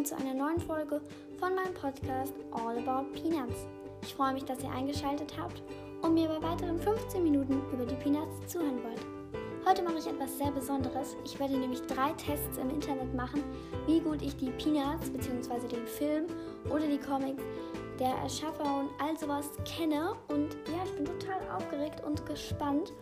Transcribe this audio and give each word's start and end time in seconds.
willkommen 0.00 0.04
zu 0.04 0.16
einer 0.16 0.34
neuen 0.34 0.60
Folge 0.60 1.00
von 1.38 1.54
meinem 1.54 1.74
Podcast 1.74 2.32
All 2.52 2.78
About 2.78 3.12
Peanuts. 3.12 3.66
Ich 4.02 4.14
freue 4.14 4.32
mich, 4.32 4.44
dass 4.44 4.62
ihr 4.62 4.70
eingeschaltet 4.70 5.34
habt 5.38 5.62
und 6.00 6.14
mir 6.14 6.28
bei 6.28 6.40
weiteren 6.42 6.78
15 6.78 7.22
Minuten 7.22 7.60
über 7.72 7.84
die 7.84 7.96
Peanuts 7.96 8.46
zuhören 8.46 8.82
wollt. 8.82 9.00
Heute 9.66 9.82
mache 9.82 9.98
ich 9.98 10.06
etwas 10.06 10.38
sehr 10.38 10.50
Besonderes. 10.52 11.16
Ich 11.24 11.38
werde 11.38 11.58
nämlich 11.58 11.82
drei 11.82 12.12
Tests 12.12 12.56
im 12.56 12.70
Internet 12.70 13.14
machen, 13.14 13.42
wie 13.86 14.00
gut 14.00 14.22
ich 14.22 14.36
die 14.36 14.50
Peanuts 14.52 15.10
bzw. 15.10 15.68
den 15.68 15.86
Film 15.86 16.24
oder 16.70 16.86
die 16.86 16.98
Comics 16.98 17.42
der 17.98 18.14
Erschaffer 18.22 18.64
und 18.64 18.88
all 19.02 19.18
sowas 19.18 19.50
kenne. 19.66 20.14
Und 20.28 20.54
ja, 20.68 20.82
ich 20.84 20.92
bin 20.92 21.04
total 21.04 21.40
aufgeregt 21.54 22.02
und 22.06 22.24
gespannt. 22.24 22.92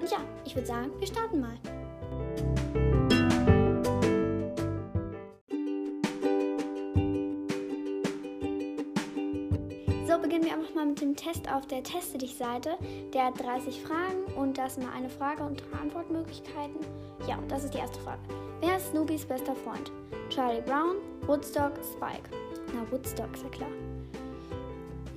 Und 0.00 0.10
ja, 0.10 0.18
ich 0.44 0.56
würde 0.56 0.66
sagen, 0.66 0.90
wir 0.98 1.06
starten 1.06 1.40
mal. 1.40 1.58
So 10.08 10.16
beginnen 10.16 10.46
wir 10.46 10.54
einfach 10.54 10.74
mal 10.74 10.86
mit 10.86 11.02
dem 11.02 11.14
Test 11.14 11.52
auf 11.52 11.66
der 11.66 11.82
Teste 11.82 12.16
dich 12.16 12.34
Seite. 12.34 12.78
Der 13.12 13.26
hat 13.26 13.38
30 13.44 13.82
Fragen 13.82 14.24
und 14.38 14.56
da 14.56 14.66
sind 14.66 14.86
mal 14.86 14.94
eine 14.94 15.10
Frage 15.10 15.42
und 15.42 15.60
drei 15.60 15.80
Antwortmöglichkeiten. 15.80 16.80
Ja, 17.28 17.38
das 17.48 17.64
ist 17.64 17.74
die 17.74 17.78
erste 17.78 18.00
Frage. 18.00 18.22
Wer 18.62 18.78
ist 18.78 18.88
Snoopys 18.88 19.26
bester 19.26 19.54
Freund? 19.54 19.92
Charlie 20.30 20.62
Brown, 20.62 20.96
Woodstock, 21.26 21.72
Spike. 21.92 22.30
Na, 22.72 22.90
Woodstock 22.90 23.34
ist 23.34 23.42
ja 23.42 23.50
klar. 23.50 23.68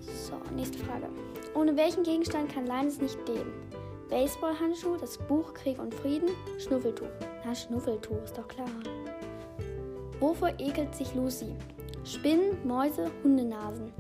So, 0.02 0.34
nächste 0.54 0.80
Frage. 0.80 1.08
Ohne 1.56 1.78
welchen 1.78 2.04
Gegenstand 2.04 2.54
kann 2.54 2.68
Linus 2.68 3.00
nicht 3.00 3.18
leben? 3.30 3.54
Baseballhandschuh, 4.10 4.98
das 4.98 5.18
Buch 5.20 5.54
Krieg 5.54 5.80
und 5.80 5.96
Frieden, 5.96 6.32
Schnuffeltuch. 6.60 7.08
Na, 7.46 7.56
Schnuffeltuch, 7.56 8.22
ist 8.26 8.38
doch 8.38 8.48
klar. 8.50 8.68
Wovor 10.20 10.50
ekelt 10.60 10.94
sich 10.94 11.16
Lucy? 11.16 11.56
Spinnen, 12.04 12.58
Mäuse, 12.68 13.10
Hundenasen. 13.24 13.94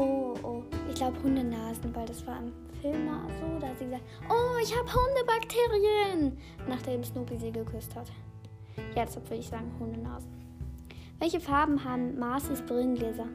Oh, 0.00 0.34
oh, 0.42 0.62
ich 0.88 0.94
glaube 0.94 1.22
Hundenasen, 1.22 1.94
weil 1.94 2.06
das 2.06 2.26
war 2.26 2.38
im 2.38 2.52
Film 2.80 3.04
mal 3.04 3.20
so. 3.38 3.60
Da 3.60 3.68
hat 3.68 3.78
sie 3.78 3.84
gesagt, 3.84 4.02
oh, 4.30 4.58
ich 4.62 4.74
habe 4.74 4.88
Hundebakterien, 4.90 6.38
nachdem 6.66 7.04
Snoopy 7.04 7.36
sie 7.36 7.52
geküsst 7.52 7.94
hat. 7.94 8.06
Ja, 8.96 9.04
deshalb 9.04 9.28
würde 9.28 9.40
ich 9.42 9.48
sagen 9.48 9.70
Hundenasen. 9.78 10.30
Welche 11.18 11.38
Farben 11.38 11.84
haben 11.84 12.18
Marcys 12.18 12.62
Brillengläser? 12.62 13.26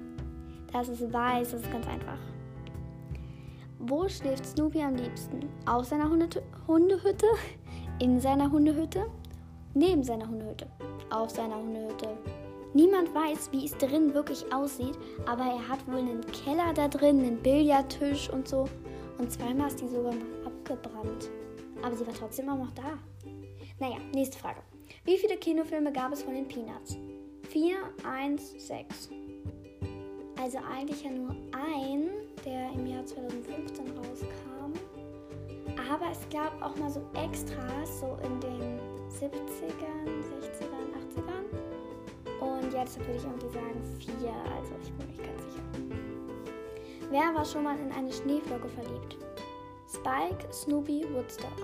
Das 0.73 0.89
ist 0.89 1.13
weiß, 1.13 1.51
das 1.51 1.61
ist 1.61 1.71
ganz 1.71 1.87
einfach. 1.87 2.17
Wo 3.77 4.09
schläft 4.09 4.47
Snoopy 4.47 4.81
am 4.81 4.95
liebsten? 4.95 5.41
Auf 5.67 5.85
seiner 5.85 6.09
Hunde 6.09 6.27
Hundehütte? 6.67 7.27
In 7.99 8.19
seiner 8.19 8.51
Hundehütte? 8.51 9.05
Neben 9.75 10.01
seiner 10.01 10.27
Hundehütte? 10.27 10.65
Auf 11.11 11.29
seiner 11.29 11.57
Hundehütte? 11.57 12.17
Niemand 12.75 13.15
weiß, 13.15 13.53
wie 13.53 13.65
es 13.65 13.77
drin 13.77 14.13
wirklich 14.13 14.53
aussieht, 14.53 14.97
aber 15.25 15.45
er 15.45 15.65
hat 15.69 15.87
wohl 15.87 15.99
einen 15.99 16.19
Keller 16.27 16.73
da 16.73 16.89
drin, 16.89 17.21
einen 17.21 17.37
Billardtisch 17.41 18.29
und 18.29 18.49
so. 18.49 18.67
Und 19.17 19.31
zweimal 19.31 19.69
ist 19.69 19.79
die 19.79 19.87
sogar 19.87 20.13
noch 20.13 20.45
abgebrannt. 20.45 21.29
Aber 21.81 21.95
sie 21.95 22.05
war 22.05 22.13
trotzdem 22.13 22.47
immer 22.49 22.57
noch 22.57 22.71
da. 22.71 22.99
Naja, 23.79 23.95
nächste 24.13 24.37
Frage. 24.37 24.59
Wie 25.05 25.17
viele 25.17 25.37
Kinofilme 25.37 25.93
gab 25.93 26.11
es 26.11 26.23
von 26.23 26.33
den 26.33 26.49
Peanuts? 26.49 26.97
4, 27.47 27.77
1, 28.03 28.67
6. 28.67 29.09
Also 30.41 30.57
eigentlich 30.69 31.01
ja 31.01 31.11
nur 31.11 31.29
ein, 31.53 32.09
der 32.43 32.73
im 32.73 32.87
Jahr 32.87 33.05
2015 33.05 33.85
rauskam. 33.87 34.73
Aber 35.89 36.11
es 36.11 36.27
gab 36.29 36.61
auch 36.61 36.75
mal 36.75 36.89
so 36.89 37.01
Extras, 37.13 38.01
so 38.01 38.17
in 38.21 38.37
den 38.41 38.79
70ern, 39.09 40.09
60ern, 40.43 40.91
80ern. 40.91 41.04
Und 42.75 42.81
jetzt 42.81 42.99
würde 42.99 43.15
ich 43.15 43.23
irgendwie 43.23 43.47
sagen 43.47 43.81
4, 43.99 44.29
also 44.57 44.75
ich 44.83 44.91
bin 44.95 45.07
nicht 45.07 45.23
ganz 45.23 45.41
sicher. 45.43 45.63
Wer 47.09 47.33
war 47.33 47.45
schon 47.45 47.63
mal 47.63 47.79
in 47.79 47.89
eine 47.93 48.11
Schneeflocke 48.11 48.67
verliebt? 48.67 49.17
Spike, 49.87 50.51
Snoopy, 50.51 51.05
Woodstock. 51.13 51.55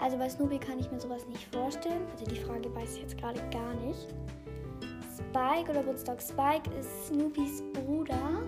Also 0.00 0.16
bei 0.16 0.30
Snoopy 0.30 0.58
kann 0.58 0.78
ich 0.78 0.90
mir 0.90 0.98
sowas 0.98 1.26
nicht 1.28 1.54
vorstellen. 1.54 2.00
Also 2.12 2.24
die 2.24 2.36
Frage 2.36 2.74
weiß 2.74 2.94
ich 2.94 3.02
jetzt 3.02 3.18
gerade 3.18 3.40
gar 3.50 3.74
nicht. 3.74 4.08
Spike 5.14 5.70
oder 5.70 5.86
Woodstock. 5.86 6.22
Spike 6.22 6.70
ist 6.80 7.08
Snoopys 7.08 7.62
Bruder. 7.74 8.40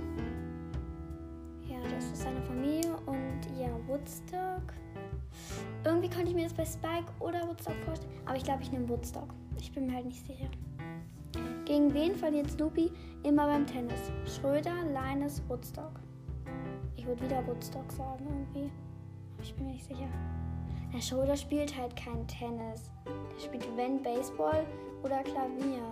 Ja, 1.69 1.77
das 1.95 2.05
ist 2.07 2.23
seine 2.23 2.41
Familie. 2.41 2.97
Und 3.05 3.43
ja, 3.61 3.69
Woodstock. 3.87 4.73
Irgendwie 5.85 6.09
konnte 6.09 6.31
ich 6.31 6.35
mir 6.35 6.45
das 6.45 6.55
bei 6.55 6.65
Spike 6.65 7.13
oder 7.21 7.47
Woodstock 7.47 7.77
vorstellen. 7.85 8.13
Aber 8.25 8.37
ich 8.39 8.45
glaube, 8.45 8.63
ich 8.63 8.73
nehme 8.73 8.89
Woodstock. 8.89 9.29
Ich 9.61 9.71
bin 9.71 9.87
mir 9.87 9.97
halt 9.97 10.07
nicht 10.07 10.27
sicher. 10.27 10.49
Gegen 11.65 11.95
wen 11.95 12.15
verliert 12.15 12.51
Snoopy 12.51 12.91
immer 13.23 13.47
beim 13.47 13.67
Tennis? 13.67 14.11
Schröder, 14.27 14.75
Linus, 14.93 15.43
Woodstock. 15.49 15.93
Ich 16.97 17.07
würde 17.07 17.25
wieder 17.25 17.47
Woodstock 17.47 17.91
sagen 17.91 18.27
irgendwie. 18.29 18.71
Aber 19.35 19.43
ich 19.43 19.55
bin 19.55 19.67
mir 19.67 19.73
nicht 19.73 19.87
sicher. 19.87 20.09
Der 20.93 21.01
Schröder 21.01 21.37
spielt 21.37 21.75
halt 21.77 21.97
kein 21.97 22.27
Tennis. 22.29 22.91
Der 23.07 23.41
spielt 23.41 23.67
wenn 23.77 24.03
Baseball 24.03 24.67
oder 25.03 25.23
Klavier. 25.23 25.83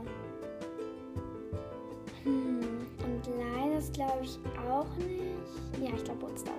Hm, 2.24 2.86
und 3.02 3.26
Linus 3.26 3.90
glaube 3.92 4.20
ich 4.22 4.38
auch 4.70 4.94
nicht. 4.96 5.82
Ja, 5.82 5.96
ich 5.96 6.04
glaube 6.04 6.22
Woodstock. 6.22 6.54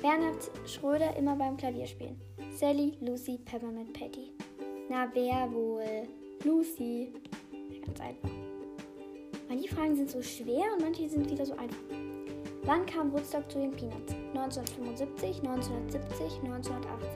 Wer 0.00 0.18
nervt 0.18 0.50
Schröder 0.68 1.16
immer 1.16 1.34
beim 1.34 1.56
Klavierspielen? 1.56 2.20
Sally, 2.54 2.98
Lucy, 3.00 3.38
Peppermint, 3.38 3.92
Patty. 3.94 4.32
Na, 4.90 5.08
wer 5.14 5.50
wohl? 5.52 6.08
Lucy. 6.44 7.12
Ganz 7.90 8.00
einfach. 8.00 8.30
Manche 9.48 9.68
Fragen 9.68 9.96
sind 9.96 10.10
so 10.10 10.22
schwer 10.22 10.64
und 10.74 10.82
manche 10.82 11.08
sind 11.08 11.28
wieder 11.28 11.44
so 11.44 11.52
einfach. 11.54 11.76
Wann 12.64 12.86
kam 12.86 13.12
Woodstock 13.12 13.50
zu 13.50 13.58
den 13.58 13.72
Peanuts? 13.72 14.14
1975, 14.34 15.42
1970, 15.42 16.42
1980. 16.44 17.08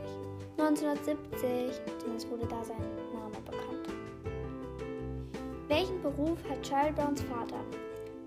1970, 0.58 1.80
zumindest 1.98 2.30
wurde 2.30 2.46
da 2.46 2.64
sein 2.64 2.80
Name 3.12 3.36
bekannt. 3.44 3.88
Welchen 5.68 6.00
Beruf 6.02 6.38
hat 6.48 6.62
Charlie 6.62 6.92
Browns 6.92 7.22
Vater? 7.22 7.60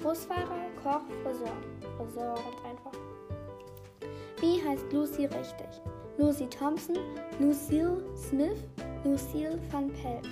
Busfahrer, 0.01 0.69
Koch, 0.81 1.01
Friseur. 1.23 1.57
Friseur, 1.97 2.35
ganz 2.35 2.63
einfach. 2.63 2.99
Wie 4.39 4.63
heißt 4.63 4.85
Lucy 4.93 5.25
richtig? 5.25 5.81
Lucy 6.17 6.47
Thompson, 6.47 6.97
Lucille 7.39 8.03
Smith, 8.15 8.63
Lucille 9.03 9.59
van 9.71 9.91
Pelt. 9.91 10.27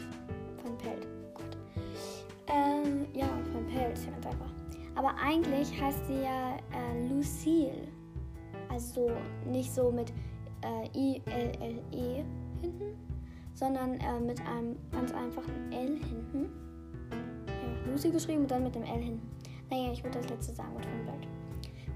Aber 5.06 5.20
eigentlich 5.20 5.80
heißt 5.80 6.08
sie 6.08 6.24
ja 6.24 6.58
äh, 6.74 7.08
Lucille. 7.08 7.88
Also 8.70 9.12
nicht 9.46 9.72
so 9.72 9.92
mit 9.92 10.12
äh, 10.64 10.88
I-L-L-E 10.98 12.24
hinten, 12.60 12.98
sondern 13.54 14.00
äh, 14.00 14.20
mit 14.20 14.42
einem 14.42 14.76
ganz 14.92 15.14
einfachen 15.14 15.72
L 15.72 16.00
hinten. 16.00 16.50
Ja, 17.48 17.92
Lucy 17.92 18.10
geschrieben 18.10 18.42
und 18.42 18.52
dann 18.52 18.64
mit 18.64 18.74
dem 18.74 18.82
L 18.82 19.00
hinten. 19.00 19.30
Naja, 19.70 19.92
ich 19.92 20.04
würde 20.04 20.18
das 20.18 20.30
letzte 20.30 20.54
sagen 20.54 20.74
mit 20.76 20.86
von 20.86 21.04
Blatt. 21.04 21.28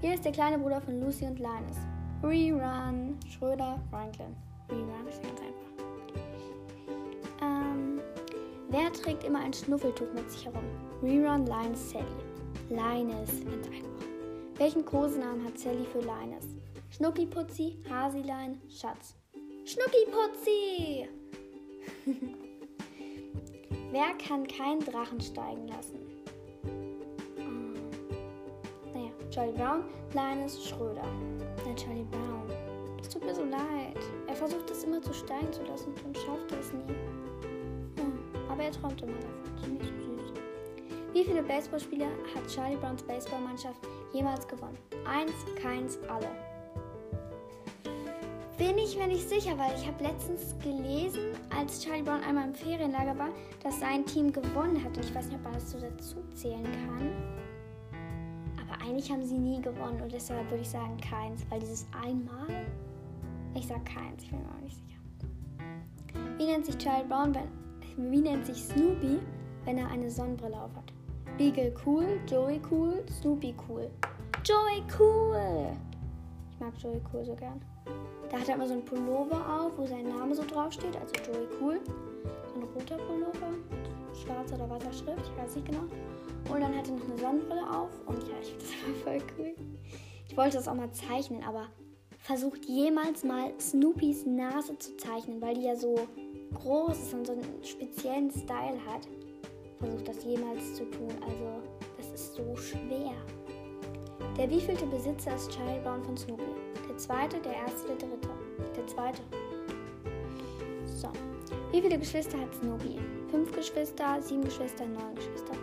Hier 0.00 0.14
ist 0.14 0.24
der 0.24 0.32
kleine 0.32 0.58
Bruder 0.58 0.80
von 0.80 1.00
Lucy 1.00 1.24
und 1.24 1.40
Linus. 1.40 1.78
Rerun, 2.22 3.16
Schröder, 3.26 3.80
Franklin. 3.90 4.36
Rerun 4.68 5.08
ist 5.08 5.20
ganz 5.20 5.40
einfach. 5.40 5.84
Ähm, 7.42 8.00
wer 8.68 8.92
trägt 8.92 9.24
immer 9.24 9.40
ein 9.40 9.52
Schnuffeltuch 9.52 10.12
mit 10.14 10.30
sich 10.30 10.46
herum? 10.46 10.62
Rerun, 11.02 11.44
Linus, 11.46 11.90
Sally. 11.90 12.29
Linus, 12.70 13.30
ganz 13.44 13.66
einfach. 13.66 14.06
Welchen 14.54 14.84
Kosenamen 14.84 15.44
hat 15.44 15.58
Sally 15.58 15.84
für 15.92 15.98
Linus? 15.98 16.46
Schnuckiputzi, 16.90 17.78
Hasilein, 17.90 18.60
Schatz. 18.68 19.16
Schnuckiputzi! 19.64 21.08
Wer 23.90 24.14
kann 24.24 24.46
keinen 24.46 24.78
Drachen 24.84 25.20
steigen 25.20 25.66
lassen? 25.66 25.98
Hm. 27.38 27.74
Naja, 28.94 29.10
Charlie 29.30 29.52
Brown, 29.52 29.82
Linus, 30.14 30.64
Schröder. 30.68 31.02
Na, 31.66 31.74
Charlie 31.74 32.04
Brown. 32.04 32.48
Es 33.02 33.08
tut 33.08 33.24
mir 33.24 33.34
so 33.34 33.42
leid. 33.42 33.98
Er 34.28 34.36
versucht 34.36 34.70
es 34.70 34.84
immer 34.84 35.02
zu 35.02 35.12
steigen 35.12 35.52
zu 35.52 35.64
lassen 35.64 35.92
und 36.04 36.16
schafft 36.16 36.52
es 36.52 36.72
nie. 36.72 36.94
Hm. 38.00 38.20
Aber 38.48 38.62
er 38.62 38.70
träumt 38.70 39.02
immer 39.02 39.18
davon. 39.18 40.09
Wie 41.20 41.26
viele 41.26 41.42
Baseballspiele 41.42 42.06
hat 42.34 42.48
Charlie 42.48 42.78
Browns 42.78 43.02
Baseballmannschaft 43.02 43.78
jemals 44.14 44.48
gewonnen? 44.48 44.78
Eins, 45.04 45.34
keins, 45.62 45.98
alle. 46.08 46.30
Bin 48.56 48.78
ich 48.78 48.96
mir 48.96 49.06
nicht 49.06 49.28
sicher, 49.28 49.50
weil 49.58 49.70
ich 49.78 49.86
habe 49.86 50.02
letztens 50.02 50.56
gelesen, 50.62 51.34
als 51.54 51.82
Charlie 51.84 52.02
Brown 52.02 52.22
einmal 52.22 52.46
im 52.46 52.54
Ferienlager 52.54 53.18
war, 53.18 53.28
dass 53.62 53.80
sein 53.80 54.06
Team 54.06 54.32
gewonnen 54.32 54.82
hat. 54.82 54.96
Und 54.96 55.04
ich 55.04 55.14
weiß 55.14 55.26
nicht, 55.26 55.36
ob 55.36 55.44
man 55.44 55.52
das 55.52 55.70
so 55.70 55.78
dazu 55.78 56.16
zählen 56.32 56.64
kann. 56.64 57.12
Aber 58.56 58.82
eigentlich 58.82 59.12
haben 59.12 59.22
sie 59.22 59.36
nie 59.36 59.60
gewonnen 59.60 60.00
und 60.00 60.10
deshalb 60.10 60.48
würde 60.50 60.62
ich 60.62 60.70
sagen 60.70 60.96
keins, 61.02 61.44
weil 61.50 61.60
dieses 61.60 61.86
einmal. 62.02 62.64
Ich 63.54 63.66
sag 63.66 63.84
keins, 63.84 64.22
ich 64.22 64.30
bin 64.30 64.38
mir 64.38 64.48
auch 64.56 64.62
nicht 64.62 64.76
sicher. 64.76 66.38
Wie 66.38 66.46
nennt 66.46 66.64
sich 66.64 66.78
Charlie 66.78 67.06
Brown, 67.06 67.34
wenn, 67.34 68.10
wie 68.10 68.22
nennt 68.22 68.46
sich 68.46 68.64
Snoopy, 68.64 69.18
wenn 69.66 69.76
er 69.76 69.88
eine 69.90 70.10
Sonnenbrille 70.10 70.56
aufhat? 70.56 70.79
Beagle 71.40 71.72
cool, 71.86 72.20
Joey 72.26 72.60
cool, 72.70 73.02
Snoopy 73.08 73.54
cool. 73.66 73.90
Joey 74.44 74.82
cool! 74.98 75.74
Ich 76.52 76.60
mag 76.60 76.74
Joey 76.76 77.00
cool 77.10 77.24
so 77.24 77.34
gern. 77.34 77.58
Da 78.30 78.40
hat 78.40 78.48
er 78.50 78.56
immer 78.56 78.68
so 78.68 78.74
ein 78.74 78.84
Pullover 78.84 79.40
auf, 79.48 79.72
wo 79.78 79.86
sein 79.86 80.06
Name 80.06 80.34
so 80.34 80.44
draufsteht, 80.44 80.94
also 81.00 81.14
Joey 81.14 81.48
cool. 81.58 81.80
So 82.52 82.60
ein 82.60 82.64
roter 82.74 82.98
Pullover 82.98 83.52
mit 83.70 84.18
schwarzer 84.18 84.56
oder 84.56 84.68
weißer 84.68 84.92
Schrift, 84.92 85.30
ich 85.32 85.42
weiß 85.42 85.56
nicht 85.56 85.66
genau. 85.66 85.84
Und 86.52 86.60
dann 86.60 86.76
hat 86.76 86.86
er 86.86 86.94
noch 86.94 87.08
eine 87.08 87.16
Sonnenbrille 87.16 87.70
auf 87.70 87.88
und 88.04 88.22
ja, 88.24 88.34
ich 88.42 88.48
finde 88.48 88.64
das 88.66 88.86
immer 88.86 88.96
voll 89.04 89.22
cool. 89.38 89.54
Ich 90.28 90.36
wollte 90.36 90.58
das 90.58 90.68
auch 90.68 90.74
mal 90.74 90.92
zeichnen, 90.92 91.42
aber 91.42 91.68
versucht 92.18 92.66
jemals 92.66 93.24
mal 93.24 93.58
Snoopys 93.58 94.26
Nase 94.26 94.78
zu 94.78 94.94
zeichnen, 94.98 95.40
weil 95.40 95.54
die 95.54 95.62
ja 95.62 95.74
so 95.74 96.06
groß 96.52 96.98
ist 96.98 97.14
und 97.14 97.26
so 97.26 97.32
einen 97.32 97.64
speziellen 97.64 98.30
Style 98.30 98.76
hat. 98.86 99.08
Versucht 99.80 100.08
das 100.08 100.22
jemals 100.24 100.74
zu 100.74 100.84
tun. 100.90 101.10
Also, 101.22 101.62
das 101.96 102.06
ist 102.12 102.34
so 102.34 102.54
schwer. 102.54 103.14
Der 104.36 104.48
wievielte 104.48 104.86
Besitzer 104.86 105.34
ist 105.34 105.50
Charlie 105.50 105.80
Brown 105.82 106.04
von 106.04 106.16
Snoopy? 106.16 106.44
Der 106.88 106.96
zweite, 106.98 107.40
der 107.40 107.54
erste, 107.54 107.88
der 107.88 107.96
dritte? 107.96 108.28
Der 108.76 108.86
zweite. 108.86 109.22
So. 110.86 111.08
Wie 111.72 111.80
viele 111.80 111.98
Geschwister 111.98 112.38
hat 112.38 112.54
Snoopy? 112.54 112.98
Fünf 113.30 113.52
Geschwister, 113.52 114.20
sieben 114.20 114.44
Geschwister, 114.44 114.86
neun 114.86 115.14
Geschwister. 115.14 115.54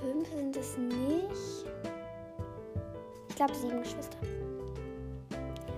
Fünf 0.00 0.28
sind 0.28 0.56
es 0.56 0.76
nicht. 0.78 1.66
Ich 3.28 3.36
glaube 3.36 3.54
sieben 3.54 3.82
Geschwister. 3.82 4.18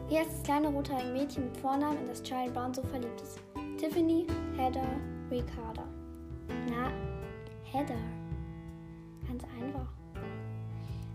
Wie 0.09 0.19
heißt 0.19 0.31
das 0.33 0.43
kleine 0.43 0.69
rothaarige 0.69 1.11
Mädchen 1.11 1.45
mit 1.45 1.57
Vornamen, 1.59 1.99
in 1.99 2.09
das 2.09 2.23
Charlie 2.23 2.51
Brown 2.51 2.73
so 2.73 2.83
verliebt 2.83 3.21
ist? 3.21 3.39
Tiffany, 3.79 4.27
Heather, 4.57 4.89
Ricarda. 5.31 5.88
Heather. 7.79 7.95
Ganz 9.29 9.45
einfach. 9.45 9.87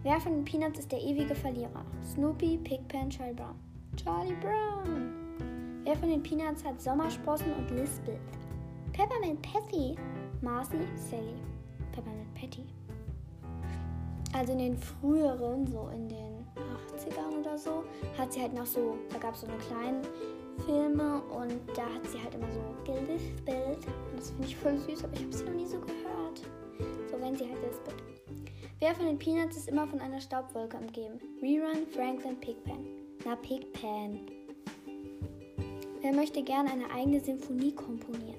Wer 0.04 0.18
von 0.22 0.32
den 0.32 0.46
Peanuts 0.46 0.80
ist 0.80 0.92
der 0.94 1.02
ewige 1.02 1.36
Verlierer? 1.36 1.84
Snoopy, 2.14 2.58
Pigpen, 2.64 3.10
Charlie 3.10 3.34
Brown. 3.34 3.56
Charlie 3.98 4.36
Brown. 4.36 5.12
Wer 5.84 5.98
von 5.98 6.08
den 6.08 6.24
Peanuts 6.24 6.64
hat 6.64 6.82
Sommersprossen 6.82 7.52
und 7.52 7.70
lispelt? 7.72 8.18
Peppermint 8.94 9.42
Patty. 9.42 9.98
Marcy, 10.40 10.78
Sally. 10.96 11.36
Peppermint 11.92 12.34
Patty. 12.34 12.64
Also 14.34 14.54
in 14.54 14.60
den 14.60 14.78
früheren, 14.78 15.68
so 15.68 15.90
in 15.94 16.08
den 16.08 16.48
80ern 16.96 17.42
oder 17.42 17.58
so, 17.58 17.84
hat 18.18 18.32
sie 18.32 18.42
halt 18.42 18.54
noch 18.54 18.66
so, 18.66 18.98
da 19.12 19.18
gab 19.18 19.36
es 19.36 19.42
so 19.42 19.48
eine 19.48 19.58
kleine 19.58 20.02
Filme 20.66 21.22
und 21.24 21.60
da 21.76 21.84
hat 21.84 22.08
sie 22.08 22.22
halt 22.22 22.36
immer 22.36 22.52
so 22.52 22.62
gelispelt. 22.84 23.86
Und 24.12 24.18
das 24.18 24.32
finde 24.32 24.48
ich 24.48 24.56
voll 24.56 24.78
süß, 24.78 25.04
aber 25.04 25.14
ich 25.14 25.24
habe 25.24 25.34
sie 25.34 25.44
noch 25.44 25.54
nie 25.54 25.66
so 25.66 25.80
gehört. 25.80 26.42
So, 27.10 27.22
wenn 27.22 27.36
sie 27.36 27.46
halt 27.46 27.62
lispelt. 27.62 28.04
Wer 28.80 28.96
von 28.96 29.06
den 29.06 29.18
Peanuts 29.18 29.58
ist 29.58 29.70
immer 29.70 29.88
von 29.88 30.02
einer 30.02 30.20
Staubwolke 30.20 30.78
umgeben? 30.78 31.20
Rerun, 31.42 31.88
Franklin, 31.88 32.38
Pigpen. 32.40 32.86
Na, 33.26 33.36
Pigpen. 33.38 34.20
Wer 36.02 36.14
möchte 36.14 36.44
gerne 36.44 36.72
eine 36.72 36.92
eigene 36.92 37.22
Symphonie 37.22 37.72
komponieren? 37.74 38.36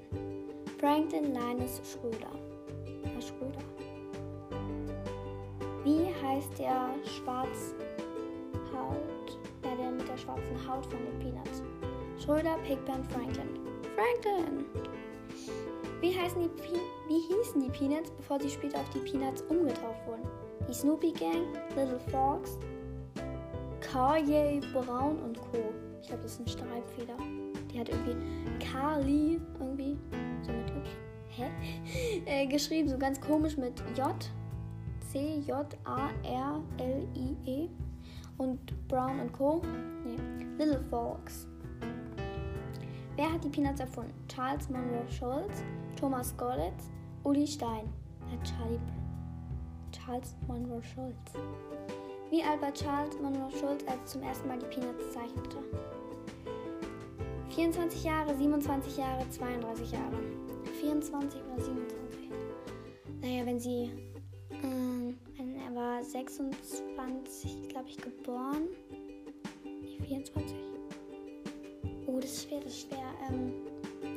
Franklin 0.78 1.32
Linus 1.32 1.81
Schröder. 1.90 2.31
Na, 3.02 3.20
Schröder. 3.22 3.64
Wie 5.82 6.06
heißt 6.22 6.58
der 6.58 6.90
Schwarz 7.05 7.75
Haut, 8.72 9.38
ja, 9.62 9.75
der 9.76 9.90
mit 9.93 10.08
der 10.08 10.17
schwarzen 10.17 10.69
Haut 10.69 10.84
von 10.87 10.99
den 10.99 11.19
Peanuts. 11.20 11.62
Schröder, 12.24 12.56
Pigpen, 12.66 13.04
Franklin. 13.10 13.50
Franklin! 13.94 14.64
Wie, 16.00 16.18
heißen 16.18 16.40
die 16.40 16.50
wie 17.08 17.18
hießen 17.18 17.60
die 17.60 17.68
Peanuts, 17.68 18.10
bevor 18.12 18.40
sie 18.40 18.48
später 18.48 18.80
auf 18.80 18.88
die 18.90 19.00
Peanuts 19.00 19.42
umgetauft 19.42 20.06
wurden? 20.06 20.26
Die 20.66 20.72
Snoopy 20.72 21.12
Gang, 21.12 21.44
Little 21.76 22.00
Fox, 22.10 22.58
Kanye 23.80 24.62
Brown 24.72 25.18
und 25.18 25.38
Co. 25.38 25.58
Ich 26.00 26.08
glaube, 26.08 26.22
das 26.22 26.32
ist 26.32 26.40
ein 26.40 26.48
Streitfeder. 26.48 27.16
Die 27.70 27.78
hat 27.78 27.90
irgendwie 27.90 28.16
Carly 28.58 29.38
irgendwie 29.60 29.98
so 30.42 30.52
mit 30.52 30.70
Y. 30.70 30.82
Hä? 31.28 31.50
äh, 32.24 32.46
geschrieben, 32.46 32.88
so 32.88 32.96
ganz 32.96 33.20
komisch 33.20 33.58
mit 33.58 33.78
J. 33.94 34.14
C-J-A-R-L-I-E 35.12 35.68
und 38.38 38.88
Brown 38.88 39.20
und 39.20 39.30
Co. 39.32 39.60
Nee, 40.06 40.16
Little 40.56 40.82
Fox. 40.88 41.48
Wer 43.16 43.32
hat 43.32 43.44
die 43.44 43.49
Peanuts 43.49 43.81
erfunden? 43.81 44.12
Charles 44.28 44.69
Monroe 44.69 45.08
Schulz, 45.08 45.62
Thomas 45.99 46.37
Gollitz, 46.37 46.90
Uli 47.22 47.46
Stein. 47.46 47.88
Ja, 48.31 48.38
Charlie, 48.43 48.81
Charles 49.93 50.34
Monroe 50.49 50.82
Schulz. 50.82 51.14
Wie 52.31 52.43
alt 52.43 52.61
war 52.61 52.72
Charles 52.72 53.16
Monroe 53.20 53.50
Schulz, 53.52 53.84
als 53.87 54.00
er 54.00 54.06
zum 54.06 54.22
ersten 54.22 54.49
Mal 54.49 54.58
die 54.58 54.66
Peanuts 54.66 55.12
zeichnete? 55.12 55.58
24 57.50 58.02
Jahre, 58.02 58.34
27 58.34 58.96
Jahre, 58.96 59.31
32 59.31 59.93
Jahre. 59.93 60.17
24 60.81 61.40
oder 61.40 61.62
27? 61.62 62.31
Naja, 63.22 63.46
wenn 63.46 63.60
sie 63.60 63.93
ähm, 64.50 65.17
er 65.38 65.75
war 65.75 66.02
26, 66.02 67.69
glaube 67.69 67.88
ich, 67.88 67.96
geboren. 67.96 68.69
Nee, 69.62 69.99
24. 70.05 70.73
Das 72.62 72.72
ist 72.72 72.88
schwer. 72.88 73.06
Ähm, 73.28 73.52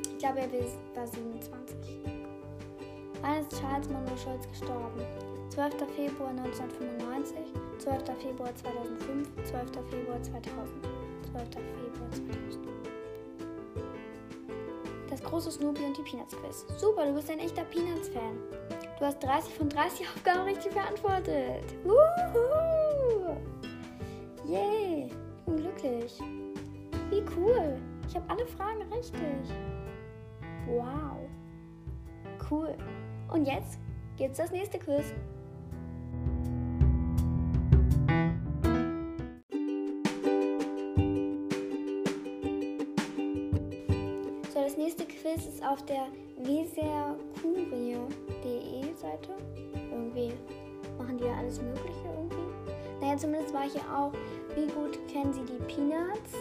ich 0.02 0.18
glaube, 0.18 0.40
er 0.40 0.52
war 0.94 1.06
27. 1.06 1.76
Wann 3.20 3.40
ist 3.40 3.60
Charles 3.60 3.88
Monroe 3.88 4.16
Schulz 4.16 4.48
gestorben? 4.48 5.00
12. 5.50 5.74
Februar 5.96 6.30
1995, 6.30 7.38
12. 7.78 8.04
Februar 8.22 8.54
2005, 8.54 9.28
12. 9.44 9.70
Februar 9.90 10.22
2000. 10.22 10.84
12. 11.32 11.48
Februar 11.50 12.10
2000. 12.12 12.68
Das 15.10 15.22
große 15.22 15.50
Snoopy 15.50 15.84
und 15.84 15.96
die 15.96 16.02
Peanuts 16.02 16.36
Quiz. 16.36 16.64
Super, 16.76 17.06
du 17.06 17.14
bist 17.14 17.30
ein 17.30 17.40
echter 17.40 17.64
Peanuts-Fan. 17.64 18.38
Du 18.98 19.04
hast 19.04 19.22
30 19.22 19.54
von 19.54 19.68
30 19.68 20.06
Aufgaben 20.06 20.42
richtig 20.42 20.72
beantwortet. 20.72 21.64
Wuhu! 21.84 23.36
Yay! 24.46 25.06
Ich 25.06 25.44
bin 25.44 25.56
glücklich. 25.56 26.20
Wie 27.10 27.24
cool. 27.36 27.78
Ich 28.08 28.16
habe 28.16 28.28
alle 28.30 28.46
Fragen 28.46 28.82
richtig. 28.90 29.20
Wow. 30.66 31.18
Cool. 32.50 32.74
Und 33.30 33.46
jetzt 33.46 33.78
gibt's 34.16 34.38
das 34.38 34.50
nächste 34.50 34.78
Quiz. 34.78 35.12
So, 44.54 44.62
das 44.62 44.78
nächste 44.78 45.04
Quiz 45.04 45.46
ist 45.46 45.62
auf 45.62 45.84
der 45.84 46.06
weserkurie.de 46.38 48.94
Seite. 48.94 49.34
Irgendwie 49.90 50.32
machen 50.96 51.18
die 51.18 51.24
ja 51.24 51.36
alles 51.36 51.60
Mögliche 51.60 52.06
irgendwie. 52.06 52.36
Naja, 53.02 53.18
zumindest 53.18 53.52
war 53.52 53.68
hier 53.68 53.84
auch, 53.94 54.14
wie 54.54 54.66
gut 54.66 54.98
kennen 55.08 55.34
sie 55.34 55.44
die 55.44 55.58
Peanuts? 55.64 56.32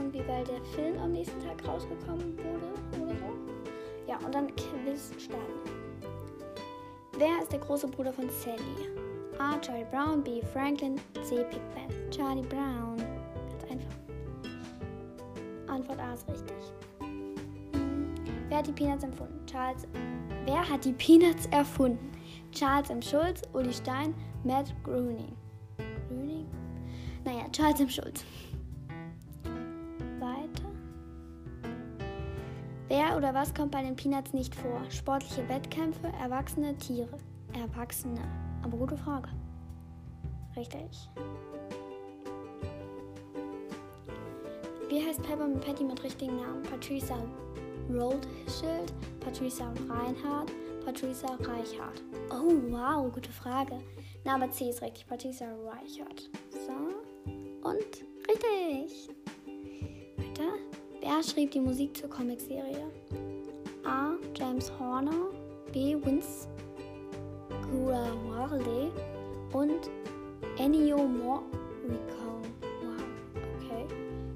Irgendwie, 0.00 0.26
weil 0.26 0.44
der 0.44 0.62
Film 0.74 0.98
am 0.98 1.12
nächsten 1.12 1.38
Tag 1.40 1.66
rausgekommen 1.68 2.36
wurde 2.38 3.02
oder 3.02 3.14
so. 3.14 4.08
Ja, 4.08 4.16
und 4.24 4.34
dann 4.34 4.48
Quiz 4.56 5.12
starten. 5.18 5.70
Wer 7.18 7.42
ist 7.42 7.52
der 7.52 7.58
große 7.58 7.86
Bruder 7.86 8.12
von 8.12 8.30
Sally? 8.30 8.88
A. 9.38 9.58
Charlie 9.60 9.84
Brown, 9.90 10.22
B. 10.24 10.40
Franklin, 10.52 10.96
C. 11.22 11.44
Pigpen. 11.44 12.10
Charlie 12.10 12.46
Brown. 12.46 12.96
Ganz 12.96 13.70
einfach. 13.70 13.94
Antwort 15.74 15.98
A 15.98 16.14
ist 16.14 16.26
richtig. 16.28 16.56
Wer 18.48 18.58
hat 18.58 18.66
die 18.66 18.72
Peanuts 18.72 19.04
erfunden? 19.04 19.46
Charles. 19.46 19.86
Wer 20.46 20.68
hat 20.68 20.84
die 20.84 20.92
Peanuts 20.92 21.46
erfunden? 21.50 22.10
Charles 22.52 22.88
M. 22.88 23.02
Schulz, 23.02 23.42
Uli 23.52 23.72
Stein, 23.72 24.14
Matt 24.44 24.74
Groening. 24.82 25.36
Groening? 26.08 26.46
Naja, 27.24 27.44
Charles 27.52 27.80
M. 27.80 27.88
Schulz. 27.88 28.09
Wer 33.02 33.16
oder 33.16 33.32
was 33.32 33.54
kommt 33.54 33.70
bei 33.70 33.80
den 33.80 33.96
Peanuts 33.96 34.34
nicht 34.34 34.54
vor? 34.54 34.82
Sportliche 34.90 35.48
Wettkämpfe, 35.48 36.12
erwachsene 36.22 36.76
Tiere. 36.76 37.16
Erwachsene. 37.54 38.20
Aber 38.62 38.76
gute 38.76 38.94
Frage. 38.98 39.30
Richtig. 40.54 41.08
Wie 44.90 45.02
heißt 45.02 45.22
Peppermint 45.22 45.64
Patty 45.64 45.82
mit 45.84 46.04
richtigen 46.04 46.36
Namen? 46.36 46.62
Patricia 46.64 47.16
Rothschild, 47.88 48.92
Patricia 49.20 49.72
Reinhardt, 49.88 50.52
Patricia 50.84 51.30
Reichhardt. 51.36 52.02
Oh, 52.30 52.52
wow, 52.68 53.10
gute 53.10 53.32
Frage. 53.32 53.80
Na, 54.24 54.34
aber 54.34 54.50
C 54.50 54.68
ist 54.68 54.82
richtig, 54.82 55.06
Patricia 55.06 55.48
Reichhardt. 55.64 56.28
So, 56.50 57.66
und 57.66 58.09
Schrieb 61.22 61.50
die 61.50 61.60
Musik 61.60 61.94
zur 61.94 62.08
Comicserie? 62.08 62.90
A. 63.84 64.12
James 64.34 64.72
Horner, 64.78 65.28
B. 65.70 65.94
Vince 66.02 66.48
Guarale 67.70 68.90
und 69.52 69.90
Ennio 70.56 70.96
Morricone. 70.96 72.48
Wow, 72.62 73.02
okay. 73.58 73.84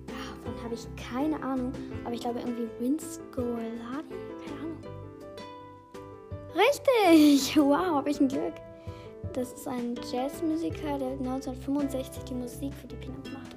Davon 0.07 0.63
habe 0.63 0.75
ich 0.75 0.87
keine 0.97 1.43
Ahnung, 1.43 1.73
aber 2.05 2.15
ich 2.15 2.21
glaube 2.21 2.41
irgendwie 2.41 2.69
Vince 2.79 3.19
Guaraldi? 3.35 4.15
Keine 4.45 4.61
Ahnung. 4.61 4.79
Richtig! 6.55 7.57
Wow, 7.65 7.97
habe 7.97 8.11
ich 8.11 8.21
ein 8.21 8.29
Glück. 8.29 8.55
Das 9.33 9.55
ist 9.55 9.67
ein 9.67 9.95
Jazzmusiker, 10.13 10.99
der 10.99 11.13
1965 11.13 12.25
die 12.25 12.35
Musik 12.35 12.75
für 12.75 12.87
die 12.89 12.97
Peanuts 12.97 13.31
machte. 13.33 13.54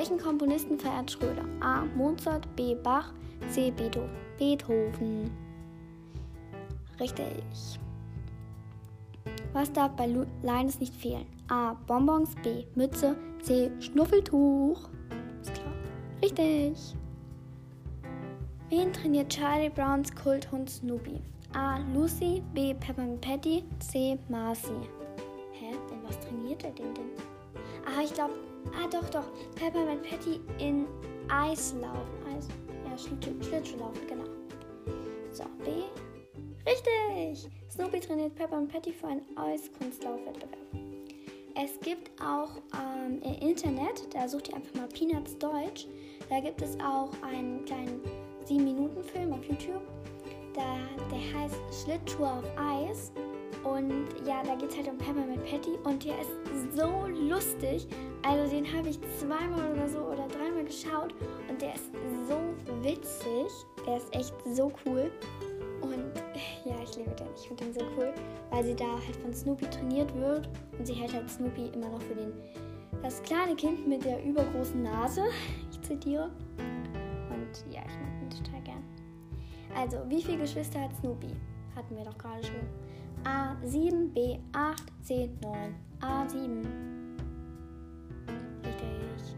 Welchen 0.00 0.16
Komponisten 0.16 0.78
verehrt 0.78 1.10
Schröder? 1.10 1.44
A. 1.60 1.84
Mozart, 1.94 2.48
B. 2.56 2.74
Bach, 2.74 3.12
C. 3.50 3.70
Beethoven. 3.70 5.30
Richtig. 6.98 7.78
Was 9.52 9.70
darf 9.70 9.92
bei 9.96 10.06
Linus 10.06 10.80
nicht 10.80 10.94
fehlen? 10.94 11.26
A. 11.48 11.74
Bonbons, 11.86 12.34
B. 12.42 12.64
Mütze, 12.76 13.14
C. 13.42 13.70
Schnuffeltuch. 13.78 14.88
Ist 15.42 15.52
klar. 15.52 15.74
Richtig. 16.22 16.96
Wen 18.70 18.94
trainiert 18.94 19.28
Charlie 19.28 19.68
Browns 19.68 20.14
Kulthund 20.14 20.70
Snoopy? 20.70 21.20
A. 21.52 21.76
Lucy, 21.92 22.42
B. 22.54 22.72
Peppermint 22.72 23.20
Patty, 23.20 23.64
C. 23.80 24.18
Marcy. 24.30 24.72
Hä? 25.52 25.72
Denn 25.90 26.02
was 26.08 26.18
trainiert 26.20 26.64
er 26.64 26.70
denn 26.70 26.94
denn? 26.94 27.10
Ah, 27.84 28.00
ich 28.02 28.14
glaube, 28.14 28.32
ah 28.74 28.88
doch, 28.90 29.08
doch. 29.10 29.26
Peppermint 29.54 30.02
Patty 30.02 30.40
in 30.58 30.86
Eislauf. 31.28 32.06
Eis, 32.34 32.48
ja, 32.84 32.98
Schlittschuhlaufen, 32.98 34.06
genau. 34.08 34.24
So, 35.32 35.44
B. 35.64 35.70
Richtig! 36.68 37.50
Snoopy 37.70 38.00
trainiert 38.00 38.34
Peppermint 38.34 38.72
Patty 38.72 38.92
für 38.92 39.08
einen 39.08 39.22
Eiskunstlaufwettbewerb. 39.36 40.58
Es 41.54 41.78
gibt 41.80 42.10
auch 42.22 42.50
ähm, 42.74 43.20
im 43.22 43.48
Internet, 43.48 44.14
da 44.14 44.28
sucht 44.28 44.48
ihr 44.48 44.56
einfach 44.56 44.74
mal 44.74 44.88
Peanuts 44.88 45.36
Deutsch, 45.38 45.86
da 46.28 46.40
gibt 46.40 46.62
es 46.62 46.78
auch 46.80 47.10
einen 47.22 47.64
kleinen 47.64 48.00
7-Minuten-Film 48.46 49.32
auf 49.32 49.44
YouTube 49.44 49.82
da, 50.54 50.76
der 51.10 51.40
heißt 51.40 51.56
Schlittschuhe 51.84 52.30
auf 52.30 52.44
Eis. 52.56 53.12
Und 53.64 54.06
ja, 54.26 54.42
da 54.42 54.54
geht 54.54 54.70
es 54.70 54.76
halt 54.76 54.88
um 54.88 54.98
Peppermint 54.98 55.44
Patty 55.44 55.76
und 55.84 56.04
der 56.04 56.14
ist 56.20 56.76
so 56.76 57.06
lustig. 57.06 57.86
Also 58.22 58.54
den 58.54 58.66
habe 58.72 58.88
ich 58.88 58.98
zweimal 59.18 59.72
oder 59.72 59.88
so 59.88 59.98
oder 59.98 60.26
dreimal 60.28 60.64
geschaut 60.64 61.14
und 61.48 61.60
der 61.60 61.74
ist 61.74 61.90
so 62.28 62.38
witzig. 62.82 63.52
Der 63.86 63.96
ist 63.98 64.14
echt 64.14 64.34
so 64.54 64.72
cool. 64.86 65.10
Und 65.82 66.12
ja, 66.64 66.74
ich 66.82 66.96
liebe 66.96 67.10
den. 67.10 67.28
Ich 67.36 67.48
finde 67.48 67.64
den 67.64 67.74
so 67.74 67.80
cool, 67.96 68.12
weil 68.50 68.64
sie 68.64 68.74
da 68.74 68.92
halt 68.92 69.16
von 69.22 69.32
Snoopy 69.32 69.66
trainiert 69.66 70.14
wird 70.16 70.48
und 70.78 70.86
sie 70.86 70.94
hält 70.94 71.12
halt 71.12 71.30
Snoopy 71.30 71.70
immer 71.74 71.88
noch 71.88 72.02
für 72.02 72.14
den 72.14 72.32
das 73.02 73.22
kleine 73.22 73.56
Kind 73.56 73.88
mit 73.88 74.04
der 74.04 74.22
übergroßen 74.22 74.82
Nase. 74.82 75.24
Ich 75.70 75.80
zitiere. 75.80 76.30
Und 77.30 77.72
ja, 77.72 77.80
ich 77.80 77.94
mag 77.94 78.10
also, 79.74 79.98
wie 80.08 80.22
viele 80.22 80.38
Geschwister 80.38 80.80
hat 80.80 80.90
Snoopy? 81.00 81.28
Hatten 81.76 81.96
wir 81.96 82.04
doch 82.04 82.18
gerade 82.18 82.44
schon. 82.44 82.89
A7, 83.24 84.12
B8, 84.14 84.76
C9, 85.04 85.28
A7. 86.00 86.64
Richtig. 88.64 89.36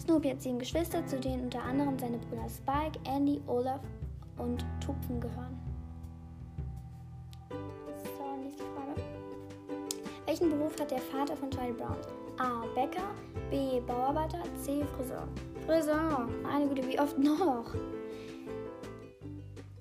Snoopy 0.00 0.30
hat 0.30 0.42
sieben 0.42 0.58
Geschwister, 0.58 1.06
zu 1.06 1.20
denen 1.20 1.44
unter 1.44 1.62
anderem 1.62 1.98
seine 1.98 2.18
Brüder 2.18 2.48
Spike, 2.48 2.98
Andy, 3.04 3.40
Olaf 3.46 3.80
und 4.38 4.64
Tupfen 4.84 5.20
gehören. 5.20 5.58
So, 7.50 8.36
nächste 8.42 8.64
Frage. 8.64 9.00
Welchen 10.26 10.50
Beruf 10.50 10.78
hat 10.80 10.90
der 10.90 10.98
Vater 10.98 11.36
von 11.36 11.50
Charlie 11.50 11.72
Brown? 11.72 11.96
A. 12.38 12.64
Bäcker, 12.74 13.14
B. 13.50 13.80
Bauarbeiter, 13.86 14.42
C. 14.56 14.84
Friseur. 14.96 15.28
Friseur, 15.66 16.28
meine 16.42 16.66
Güte, 16.68 16.88
wie 16.88 16.98
oft 16.98 17.18
noch? 17.18 17.74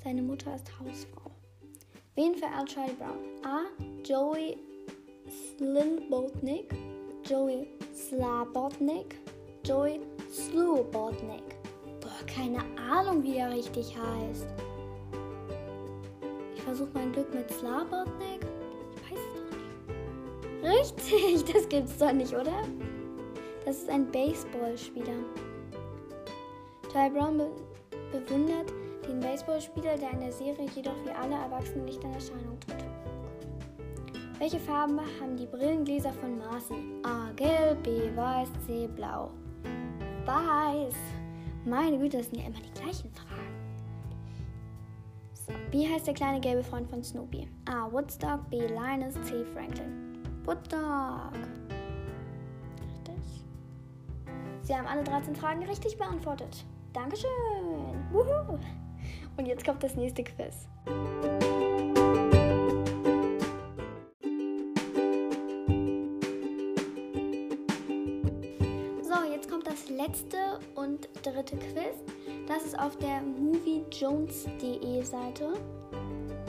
Seine 0.04 0.22
Mutter 0.22 0.54
ist 0.56 0.70
Hausfrau. 0.80 1.29
Wen 2.20 2.36
verehrt 2.36 2.68
Charlie 2.68 2.96
Brown? 2.96 3.18
A. 3.46 3.62
Joey 4.04 4.58
Slilbotnik, 5.30 6.76
Joey 7.24 7.66
Slabotnik, 7.96 9.16
Joey 9.64 10.02
Slubotnik. 10.30 11.56
Boah, 12.02 12.26
keine 12.28 12.60
Ahnung, 12.92 13.24
wie 13.24 13.38
er 13.38 13.50
richtig 13.52 13.96
heißt. 13.98 14.48
Ich 16.54 16.62
versuche 16.62 16.90
mein 16.94 17.14
Glück 17.14 17.34
mit 17.34 17.50
Slabotnik. 17.54 18.42
Ich 18.98 19.12
weiß 19.12 19.20
es 19.20 20.92
doch 20.92 21.06
nicht. 21.08 21.08
Richtig, 21.08 21.46
das 21.54 21.70
gibt's 21.70 21.98
doch 22.00 22.12
nicht, 22.12 22.34
oder? 22.34 22.68
Das 23.64 23.78
ist 23.78 23.90
ein 23.90 24.12
Baseballspieler. 24.12 25.24
Charlie 26.92 27.18
Brown 27.18 27.38
be 27.38 27.50
bewundert 28.12 28.74
den 29.10 29.20
Baseballspieler, 29.20 29.98
der 29.98 30.12
in 30.12 30.20
der 30.20 30.32
Serie 30.32 30.70
jedoch 30.76 30.96
wie 31.04 31.10
alle 31.10 31.36
Erwachsenen 31.36 31.86
nicht 31.86 32.04
in 32.04 32.14
Erscheinung 32.14 32.60
tritt. 32.60 32.86
Welche 34.38 34.60
Farben 34.60 35.00
haben 35.20 35.36
die 35.36 35.48
Brillengläser 35.48 36.14
von 36.14 36.38
Marcy? 36.38 36.76
A. 37.04 37.32
Gelb, 37.36 37.84
B. 37.84 38.16
Weiß, 38.16 38.48
C. 38.66 38.88
Blau. 38.88 39.32
Weiß. 40.26 40.96
Meine 41.66 41.98
Güte, 41.98 42.18
das 42.18 42.28
sind 42.28 42.40
ja 42.40 42.48
immer 42.48 42.60
die 42.60 42.80
gleichen 42.80 43.12
Fragen. 43.12 43.50
So, 45.34 45.54
wie 45.72 45.92
heißt 45.92 46.08
der 46.08 46.14
kleine 46.14 46.40
gelbe 46.40 46.64
Freund 46.64 46.90
von 46.90 47.04
Snoopy? 47.04 47.48
A. 47.70 47.92
Woodstock, 47.92 48.50
B. 48.50 48.60
Linus, 48.60 49.16
C. 49.24 49.44
Franklin. 49.54 50.24
Woodstock. 50.46 51.34
Richtig. 52.82 53.44
Sie 54.62 54.74
haben 54.74 54.88
alle 54.88 55.04
13 55.04 55.36
Fragen 55.36 55.64
richtig 55.64 55.98
beantwortet. 55.98 56.64
Dankeschön. 56.94 57.28
Wuhu. 58.12 58.58
Und 59.38 59.46
jetzt 59.46 59.66
kommt 59.66 59.84
das 59.84 59.96
nächste 59.96 60.24
Quiz. 60.24 60.68
So, 69.02 69.16
jetzt 69.34 69.50
kommt 69.50 69.66
das 69.66 69.90
letzte 69.90 70.60
und 70.76 71.10
dritte 71.24 71.58
Quiz. 71.58 72.04
Das 72.48 72.64
ist 72.66 72.78
auf 72.78 72.98
der 72.98 73.22
moviejones.de 73.22 75.04
Seite. 75.04 75.54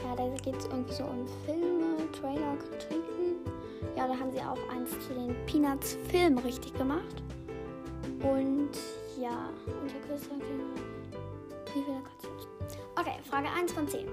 Ja, 0.04 0.16
da 0.16 0.28
geht 0.42 0.56
es 0.56 0.66
irgendwie 0.66 0.94
so 0.94 1.04
um 1.04 1.26
Filme, 1.44 2.10
Trailer, 2.12 2.56
Kritiken. 2.56 3.36
Ja, 3.96 4.08
da 4.08 4.18
haben 4.18 4.32
sie 4.32 4.40
auch 4.40 4.58
eins 4.74 4.90
zu 5.06 5.14
den 5.14 5.34
Peanuts 5.46 5.96
Film 6.08 6.38
richtig 6.38 6.72
gemacht. 6.74 7.22
Und 8.22 8.70
ja, 9.20 9.50
und 9.66 9.90
der 9.90 10.00
Quiz 10.00 10.28
sagt 10.28 10.42
wie 11.74 11.82
viele 11.82 12.00
Konzerte? 12.00 12.39
Okay, 13.00 13.16
Frage 13.30 13.48
1 13.48 13.72
von 13.72 13.88
10. 13.88 14.06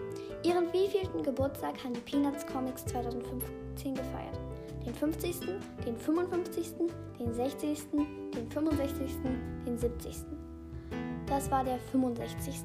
Ihren 0.44 0.72
wievielten 0.72 1.22
Geburtstag 1.22 1.84
haben 1.84 1.94
die 1.94 2.00
Peanuts 2.00 2.46
Comics 2.46 2.86
2015 2.86 3.96
gefeiert? 3.96 4.40
Den 4.86 4.94
50., 4.94 5.42
den 5.86 5.98
55., 5.98 6.74
den 7.20 7.34
60., 7.34 7.80
den 8.34 8.50
65., 8.50 9.18
den 9.66 9.78
70. 9.78 10.16
Das 11.26 11.52
war 11.52 11.66
der 11.66 11.78
65. 11.92 12.64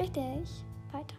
Richtig. 0.00 0.64
Weiter. 0.92 1.16